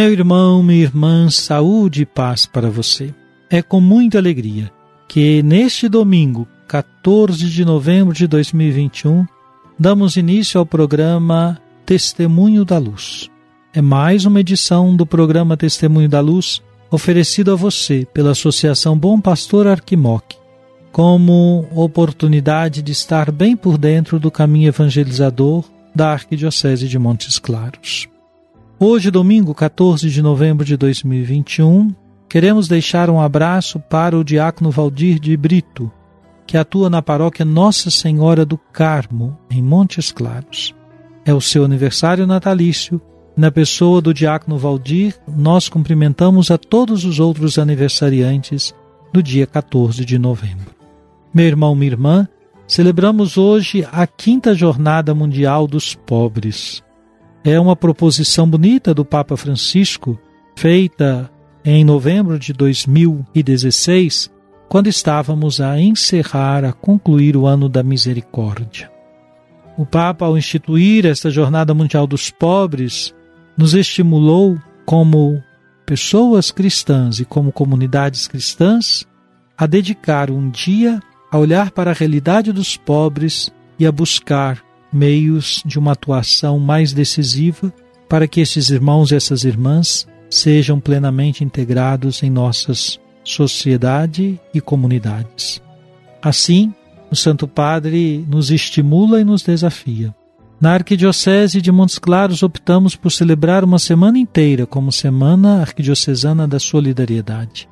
[0.00, 3.14] Meu irmão, minha irmã, saúde e paz para você.
[3.50, 4.72] É com muita alegria
[5.06, 9.26] que neste domingo, 14 de novembro de 2021,
[9.78, 13.28] damos início ao programa Testemunho da Luz.
[13.74, 19.20] É mais uma edição do programa Testemunho da Luz oferecido a você pela Associação Bom
[19.20, 20.34] Pastor Arquimoc,
[20.90, 25.62] como oportunidade de estar bem por dentro do caminho evangelizador
[25.94, 28.08] da Arquidiocese de Montes Claros.
[28.82, 31.94] Hoje, domingo 14 de novembro de 2021,
[32.26, 35.92] queremos deixar um abraço para o diácono Valdir de Brito,
[36.46, 40.74] que atua na paróquia Nossa Senhora do Carmo, em Montes Claros.
[41.26, 42.98] É o seu aniversário natalício.
[43.36, 48.74] Na pessoa do diácono Valdir, nós cumprimentamos a todos os outros aniversariantes
[49.12, 50.74] do dia 14 de novembro.
[51.34, 52.26] Meu irmão, minha irmã,
[52.66, 56.82] celebramos hoje a quinta Jornada Mundial dos Pobres
[57.44, 60.18] é uma proposição bonita do Papa Francisco,
[60.56, 61.30] feita
[61.64, 64.30] em novembro de 2016,
[64.68, 68.90] quando estávamos a encerrar, a concluir o ano da misericórdia.
[69.76, 73.14] O Papa, ao instituir esta Jornada Mundial dos Pobres,
[73.56, 75.42] nos estimulou como
[75.86, 79.06] pessoas cristãs e como comunidades cristãs
[79.56, 81.00] a dedicar um dia
[81.30, 84.62] a olhar para a realidade dos pobres e a buscar
[84.92, 87.72] meios de uma atuação mais decisiva
[88.08, 95.62] para que esses irmãos e essas irmãs sejam plenamente integrados em nossas sociedade e comunidades.
[96.22, 96.72] Assim,
[97.10, 100.14] o Santo Padre nos estimula e nos desafia.
[100.60, 106.58] Na Arquidiocese de Montes Claros optamos por celebrar uma semana inteira como Semana Arquidiocesana da
[106.58, 107.68] Solidariedade.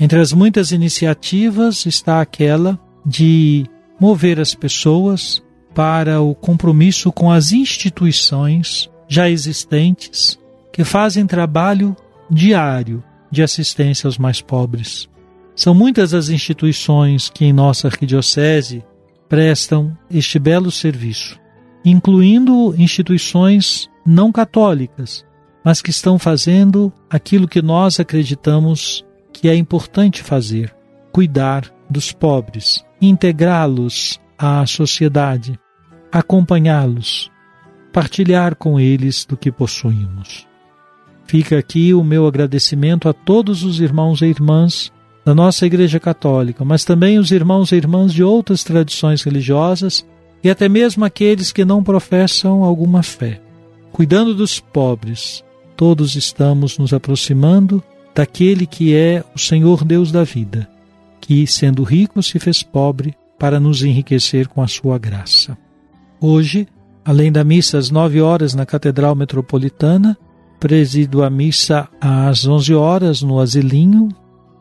[0.00, 3.66] Entre as muitas iniciativas está aquela de
[4.00, 5.42] mover as pessoas
[5.74, 10.38] para o compromisso com as instituições já existentes
[10.72, 11.96] que fazem trabalho
[12.30, 15.08] diário de assistência aos mais pobres.
[15.54, 18.84] São muitas as instituições que em nossa arquidiocese
[19.28, 21.38] prestam este belo serviço,
[21.84, 25.24] incluindo instituições não católicas,
[25.64, 30.74] mas que estão fazendo aquilo que nós acreditamos que é importante fazer:
[31.12, 35.58] cuidar dos pobres, integrá-los à sociedade,
[36.14, 37.28] acompanhá-los,
[37.92, 40.46] partilhar com eles do que possuímos.
[41.26, 44.92] Fica aqui o meu agradecimento a todos os irmãos e irmãs
[45.24, 50.06] da nossa Igreja Católica, mas também os irmãos e irmãs de outras tradições religiosas
[50.40, 53.40] e até mesmo aqueles que não professam alguma fé.
[53.90, 55.42] Cuidando dos pobres,
[55.76, 57.82] todos estamos nos aproximando
[58.14, 60.68] daquele que é o Senhor Deus da vida,
[61.20, 65.58] que, sendo rico, se fez pobre para nos enriquecer com a sua graça.
[66.26, 66.66] Hoje,
[67.04, 70.16] além da missa às nove horas na Catedral Metropolitana,
[70.58, 74.08] presido a missa às onze horas no Asilinho,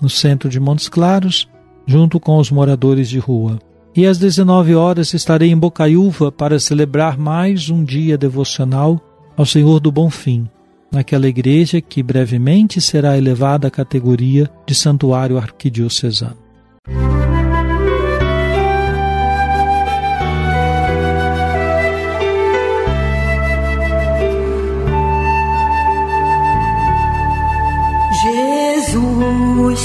[0.00, 1.48] no centro de Montes Claros,
[1.84, 3.58] junto com os moradores de rua.
[3.92, 9.00] E às 19 horas estarei em Bocaiúva para celebrar mais um dia devocional
[9.36, 10.48] ao Senhor do Bom Fim,
[10.92, 16.36] naquela igreja que brevemente será elevada à categoria de santuário arquidiocesano.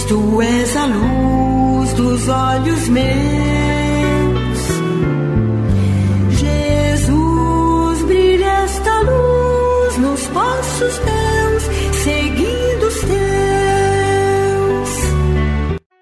[0.08, 3.04] Tu és a luz dos olhos meus.
[6.40, 11.64] Jesus, brilha esta luz nos passos teus,
[12.04, 13.14] seguindo os teus.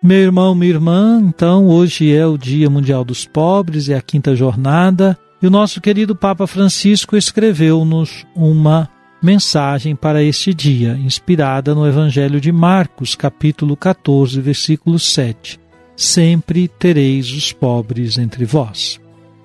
[0.04, 4.36] Meu irmão, minha irmã, então hoje é o Dia Mundial dos Pobres, é a quinta
[4.36, 8.90] jornada E o nosso querido Papa Francisco escreveu-nos uma
[9.22, 15.60] mensagem para este dia, inspirada no Evangelho de Marcos, capítulo 14, versículo 7.
[15.96, 19.00] Sempre tereis os pobres entre vós.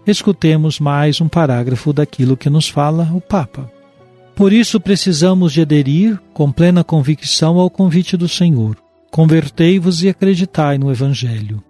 [0.07, 3.71] Escutemos mais um parágrafo daquilo que nos fala o Papa.
[4.35, 8.77] Por isso precisamos de aderir com plena convicção ao convite do Senhor.
[9.11, 11.63] Convertei-vos e acreditai no Evangelho.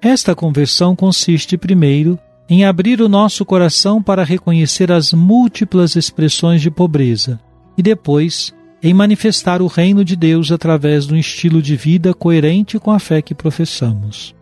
[0.00, 2.18] Esta conversão consiste, primeiro,
[2.48, 7.40] em abrir o nosso coração para reconhecer as múltiplas expressões de pobreza
[7.78, 8.52] e depois
[8.82, 12.98] em manifestar o reino de Deus através de um estilo de vida coerente com a
[12.98, 14.34] fé que professamos.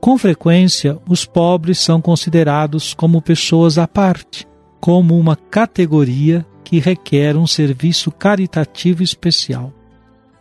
[0.00, 4.46] Com frequência, os pobres são considerados como pessoas à parte,
[4.80, 9.72] como uma categoria que requer um serviço caritativo especial.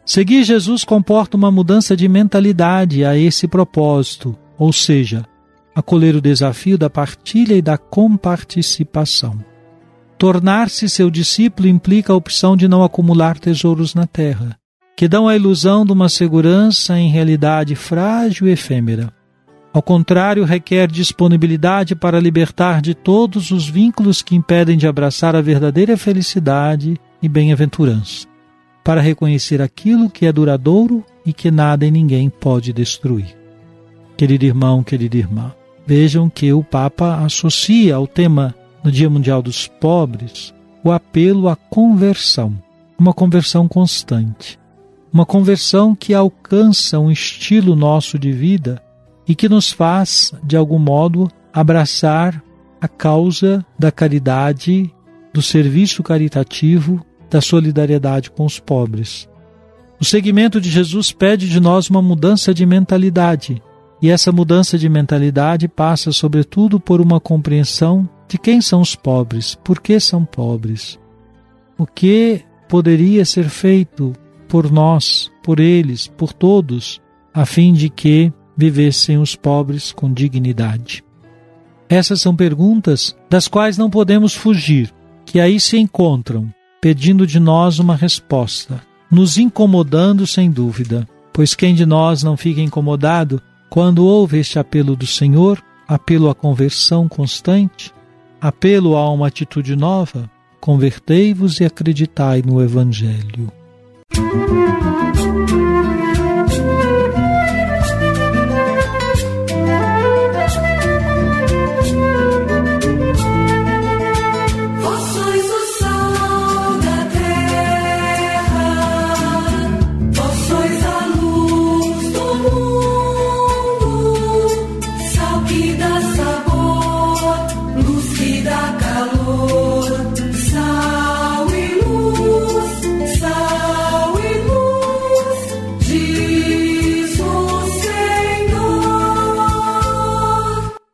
[0.06, 5.26] Seguir Jesus comporta uma mudança de mentalidade a esse propósito, ou seja,
[5.76, 9.49] acolher o desafio da partilha e da comparticipação.
[10.20, 14.58] Tornar-se seu discípulo implica a opção de não acumular tesouros na terra,
[14.94, 19.14] que dão a ilusão de uma segurança em realidade frágil e efêmera.
[19.72, 25.42] Ao contrário, requer disponibilidade para libertar de todos os vínculos que impedem de abraçar a
[25.42, 28.28] verdadeira felicidade e bem-aventurança,
[28.84, 33.38] para reconhecer aquilo que é duradouro e que nada e ninguém pode destruir.
[34.18, 35.54] Querido irmão, querida irmã,
[35.88, 38.54] vejam que o Papa associa ao tema
[38.84, 40.54] no Dia Mundial dos Pobres
[40.84, 42.58] o apelo à conversão,
[42.98, 44.58] uma conversão constante,
[45.12, 48.82] uma conversão que alcança um estilo nosso de vida
[49.28, 52.42] e que nos faz, de algum modo, abraçar
[52.80, 54.94] a causa da caridade,
[55.34, 59.28] do serviço caritativo, da solidariedade com os pobres.
[60.00, 63.62] O segmento de Jesus pede de nós uma mudança de mentalidade,
[64.02, 69.56] e essa mudança de mentalidade passa, sobretudo, por uma compreensão de quem são os pobres,
[69.56, 71.00] por que são pobres,
[71.78, 74.14] o que poderia ser feito
[74.48, 77.02] por nós, por eles, por todos,
[77.34, 81.04] a fim de que vivessem os pobres com dignidade.
[81.90, 84.94] Essas são perguntas das quais não podemos fugir,
[85.26, 91.74] que aí se encontram, pedindo de nós uma resposta, nos incomodando sem dúvida, pois quem
[91.74, 93.42] de nós não fica incomodado
[93.72, 97.92] quando ouve este apelo do Senhor, apelo à conversão constante,
[98.42, 103.52] apelo a uma atitude nova, convertei-vos e acreditai no Evangelho.
[104.16, 105.79] Música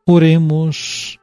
[0.08, 1.18] Oremos.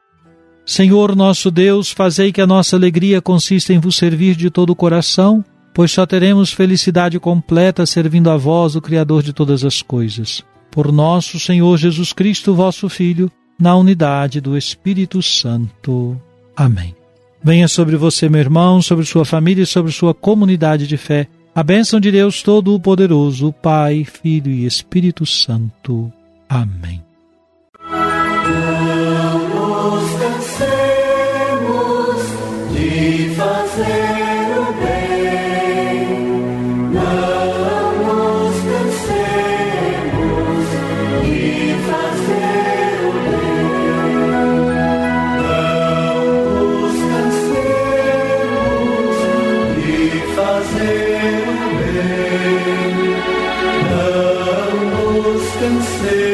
[0.66, 4.76] Senhor nosso Deus, fazei que a nossa alegria consista em vos servir de todo o
[4.76, 5.42] coração,
[5.72, 10.42] pois só teremos felicidade completa servindo a vós, o Criador de todas as coisas.
[10.70, 16.20] Por nosso Senhor Jesus Cristo, vosso Filho, na unidade do Espírito Santo.
[16.54, 16.94] Amém.
[17.42, 21.26] Venha sobre você, meu irmão, sobre sua família e sobre sua comunidade de fé.
[21.54, 26.12] A bênção de Deus Todo-Poderoso, Pai, Filho e Espírito Santo.
[26.48, 27.02] Amém.
[55.64, 56.33] can say